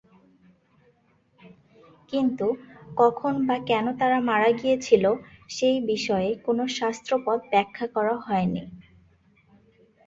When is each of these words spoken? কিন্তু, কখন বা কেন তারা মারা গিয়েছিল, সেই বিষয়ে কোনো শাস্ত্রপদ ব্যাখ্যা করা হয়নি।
কিন্তু, 2.13 2.47
কখন 2.95 3.33
বা 3.47 3.57
কেন 3.69 3.85
তারা 3.99 4.17
মারা 4.29 4.49
গিয়েছিল, 4.59 5.03
সেই 5.49 5.77
বিষয়ে 5.91 6.29
কোনো 6.45 6.63
শাস্ত্রপদ 6.77 7.39
ব্যাখ্যা 7.51 7.85
করা 7.95 8.15
হয়নি। 8.25 8.63